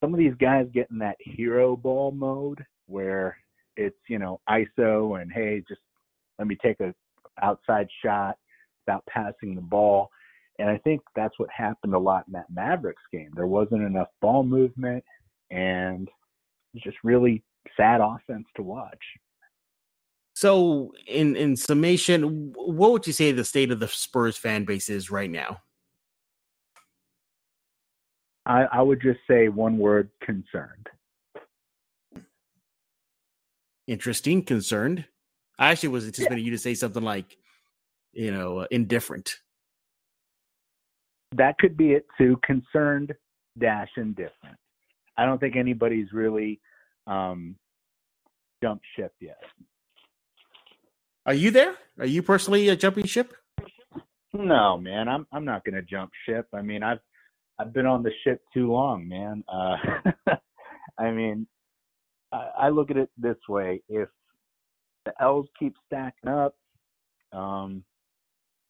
[0.00, 3.36] some of these guys get in that hero ball mode where
[3.76, 5.80] it's you know ISO and hey, just
[6.38, 6.94] let me take a
[7.42, 8.36] outside shot
[8.86, 10.10] without passing the ball.
[10.58, 13.30] And I think that's what happened a lot in that Mavericks game.
[13.34, 15.04] There wasn't enough ball movement
[15.50, 16.08] and
[16.82, 17.42] just really
[17.76, 19.02] sad offense to watch.
[20.34, 24.88] So, in in summation, what would you say the state of the Spurs fan base
[24.88, 25.58] is right now?
[28.46, 30.88] I, I would just say one word: concerned.
[33.86, 35.04] Interesting, concerned.
[35.58, 36.46] I actually was anticipating yeah.
[36.46, 37.36] you to say something like,
[38.12, 39.36] you know, uh, indifferent.
[41.32, 42.38] That could be it too.
[42.44, 43.14] Concerned
[43.58, 44.56] dash indifferent.
[45.16, 46.60] I don't think anybody's really
[47.06, 47.56] um,
[48.62, 49.38] jumped ship yet.
[51.24, 51.74] Are you there?
[51.98, 53.34] Are you personally a jumping ship?
[54.32, 55.08] No, man.
[55.08, 56.46] I'm I'm not going to jump ship.
[56.52, 57.00] I mean, I've
[57.58, 59.42] I've been on the ship too long, man.
[59.48, 59.76] Uh,
[60.98, 61.46] I mean,
[62.32, 64.08] I, I look at it this way: if
[65.04, 66.54] the L's keep stacking up,
[67.32, 67.82] um,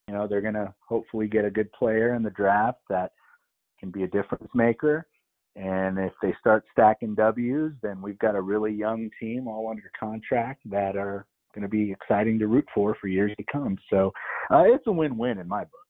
[0.09, 3.12] you know, they're to hopefully get a good player in the draft that
[3.81, 5.07] can be a difference maker.
[5.57, 9.90] And if they start stacking W's, then we've got a really young team all under
[9.99, 13.79] contract that are going to be exciting to root for for years to come.
[13.88, 14.12] So
[14.51, 15.86] uh, it's a win-win in my book.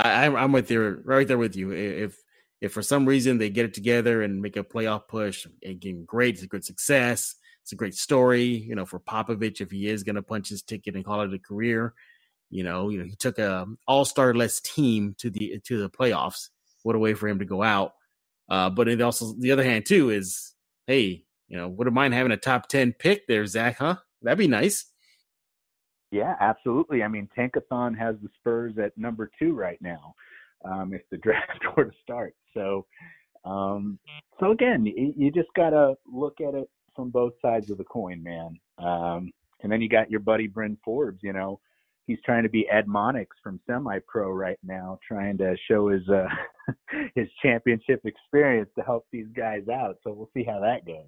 [0.00, 1.72] I, I'm with you, right there with you.
[1.72, 2.22] If
[2.60, 6.34] if for some reason they get it together and make a playoff push, again, great,
[6.34, 7.34] it's a good success.
[7.62, 10.62] It's a great story, you know, for Popovich if he is going to punch his
[10.62, 11.94] ticket and call it a career.
[12.50, 15.90] You know, you know, he took a all star less team to the to the
[15.90, 16.48] playoffs.
[16.82, 17.92] What a way for him to go out.
[18.48, 20.52] Uh, but it also the other hand too is,
[20.86, 23.78] hey, you know, wouldn't mind having a top ten pick there, Zack?
[23.78, 23.96] Huh?
[24.22, 24.86] That'd be nice.
[26.10, 27.02] Yeah, absolutely.
[27.02, 30.14] I mean, Tankathon has the Spurs at number two right now,
[30.64, 32.34] um, if the draft were to start.
[32.54, 32.86] So,
[33.44, 33.98] um,
[34.38, 38.22] so again, you, you just gotta look at it from both sides of the coin,
[38.22, 38.58] man.
[38.78, 39.30] Um,
[39.62, 41.20] and then you got your buddy Bryn Forbes.
[41.22, 41.60] You know,
[42.06, 46.06] he's trying to be Ed Monix from Semi Pro right now, trying to show his
[46.08, 46.26] uh,
[47.14, 49.96] his championship experience to help these guys out.
[50.02, 51.06] So we'll see how that goes.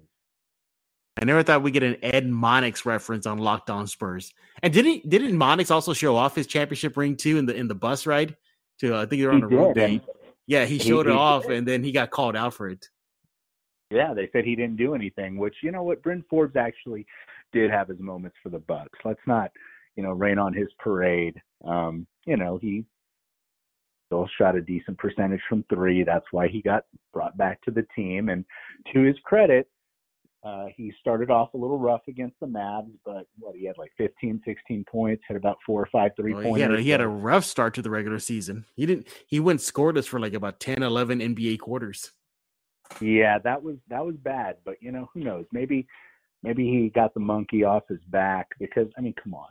[1.19, 4.33] I never thought we'd get an Ed Monix reference on Locked On Spurs.
[4.61, 7.75] And didn't didn't Monix also show off his championship ring too in the in the
[7.75, 8.35] bus ride?
[8.79, 10.01] To uh, I think they were on he a road date.
[10.47, 11.51] Yeah, he showed he, it he off, did.
[11.57, 12.87] and then he got called out for it.
[13.91, 15.37] Yeah, they said he didn't do anything.
[15.37, 17.05] Which you know what, Bryn Forbes actually
[17.51, 18.97] did have his moments for the Bucks.
[19.05, 19.51] Let's not
[19.95, 21.39] you know rain on his parade.
[21.63, 22.85] Um, you know he
[24.07, 26.03] still shot a decent percentage from three.
[26.03, 28.29] That's why he got brought back to the team.
[28.29, 28.45] And
[28.93, 29.67] to his credit,
[30.43, 33.91] uh, he started off a little rough against the Mavs, but what he had like
[33.97, 36.57] 15, 16 points, had about four or five three well, points.
[36.57, 38.65] He, had a, he had a rough start to the regular season.
[38.75, 39.07] He didn't.
[39.25, 42.11] He went scoreless for like about 10, 11 NBA quarters.
[42.99, 44.57] Yeah, that was that was bad.
[44.65, 45.45] But you know, who knows?
[45.51, 45.87] Maybe
[46.43, 49.47] maybe he got the monkey off his back because I mean, come on,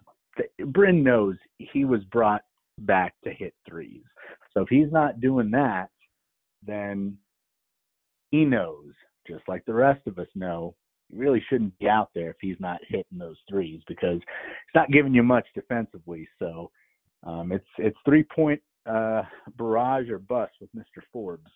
[0.72, 2.42] Bryn knows he was brought
[2.78, 4.04] back to hit threes.
[4.52, 5.88] So if he's not doing that,
[6.64, 7.16] then
[8.30, 8.92] he knows,
[9.26, 10.74] just like the rest of us know,
[11.12, 15.14] really shouldn't be out there if he's not hitting those threes because it's not giving
[15.14, 16.28] you much defensively.
[16.38, 16.70] So
[17.24, 19.22] um, it's it's three point uh,
[19.56, 21.02] barrage or bust with Mr.
[21.12, 21.50] Forbes.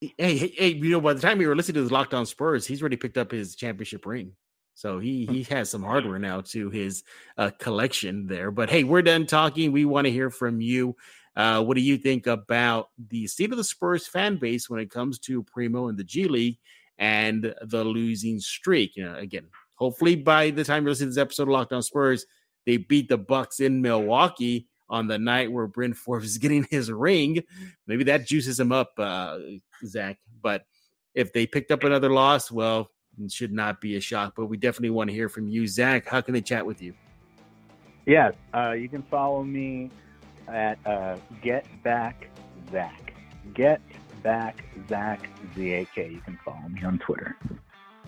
[0.00, 2.24] Hey, hey, hey, you know, by the time we were listening to the Locked On
[2.24, 4.32] Spurs, he's already picked up his championship ring.
[4.74, 7.02] So he he has some hardware now to his
[7.36, 8.50] uh, collection there.
[8.50, 9.72] But hey, we're done talking.
[9.72, 10.96] We want to hear from you.
[11.36, 14.90] Uh, what do you think about the state of the Spurs fan base when it
[14.90, 16.58] comes to Primo and the G League?
[17.00, 18.94] And the losing streak.
[18.94, 19.46] You know, again,
[19.76, 22.26] hopefully by the time you listen to this episode of Locked On Spurs,
[22.66, 26.90] they beat the Bucks in Milwaukee on the night where Bryn Forbes is getting his
[26.92, 27.42] ring.
[27.86, 29.38] Maybe that juices him up, uh,
[29.86, 30.18] Zack.
[30.42, 30.64] But
[31.14, 34.34] if they picked up another loss, well, it should not be a shock.
[34.36, 36.06] But we definitely want to hear from you, Zack.
[36.06, 36.94] How can they chat with you?
[38.06, 39.90] Yes, uh, you can follow me
[40.48, 42.28] at uh, Get Back
[42.70, 43.14] Zak.
[43.54, 43.80] Get
[44.22, 46.10] Back Zak Z A K.
[46.10, 47.36] You can follow me on Twitter.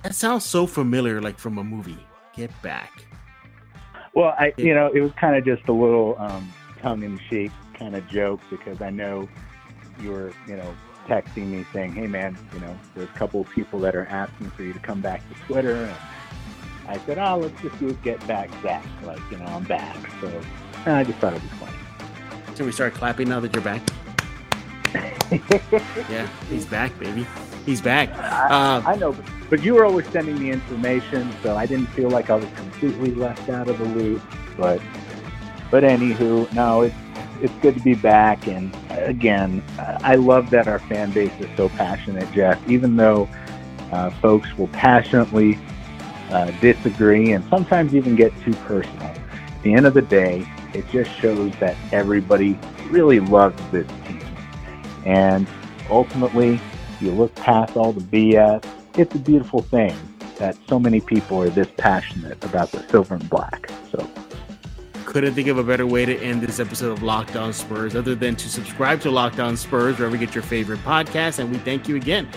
[0.02, 1.98] That sounds so familiar, like from a movie.
[2.34, 3.04] Get Back.
[4.14, 7.50] Well, I you know it was kind of just a little um, tongue in cheek
[7.74, 9.28] kind of joke because I know
[10.00, 10.74] you were you know
[11.06, 14.50] texting me saying, "Hey man, you know there's a couple of people that are asking
[14.50, 15.96] for you to come back to Twitter," and
[16.88, 20.40] I said, "Oh, let's just do get back Zach, like you know I'm back." So
[20.86, 21.76] I just thought it was funny.
[22.56, 23.82] Should we start clapping now that you're back?
[26.10, 27.26] yeah, he's back, baby.
[27.64, 28.10] He's back.
[28.10, 29.16] I, uh, I know,
[29.48, 33.14] but, you were always sending me information, so I didn't feel like I was completely
[33.14, 34.22] left out of the loop.
[34.56, 34.80] But,
[35.70, 36.94] but anywho, no, it's
[37.42, 38.46] it's good to be back.
[38.46, 42.58] And again, I love that our fan base is so passionate, Jeff.
[42.68, 43.28] Even though
[43.90, 45.58] uh, folks will passionately
[46.30, 50.88] uh, disagree and sometimes even get too personal, at the end of the day, it
[50.90, 53.90] just shows that everybody really loves this.
[55.04, 55.46] And
[55.90, 56.60] ultimately,
[57.00, 58.64] you look past all the BS,
[58.96, 59.96] it's a beautiful thing
[60.36, 63.70] that so many people are this passionate about the silver and black.
[63.90, 64.08] So
[65.04, 68.14] couldn't think of a better way to end this episode of Locked On Spurs other
[68.14, 71.38] than to subscribe to Locked On Spurs wherever you get your favorite podcast.
[71.38, 72.28] And we thank you again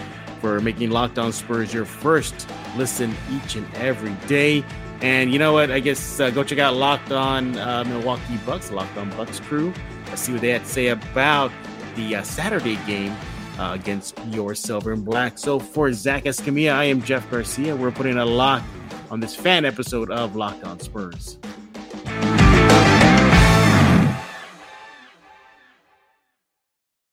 [0.41, 4.63] for making Locked On Spurs your first listen each and every day.
[5.01, 5.71] And you know what?
[5.71, 9.73] I guess uh, go check out Locked On uh, Milwaukee Bucks, Locked On Bucks crew.
[10.07, 11.51] Let's see what they had to say about
[11.95, 13.15] the uh, Saturday game
[13.59, 15.37] uh, against your silver and black.
[15.37, 17.75] So for Zack Escamilla, I am Jeff Garcia.
[17.75, 18.63] We're putting a lock
[19.09, 21.37] on this fan episode of Locked On Spurs.